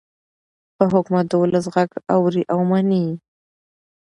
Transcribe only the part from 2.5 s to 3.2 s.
او مني.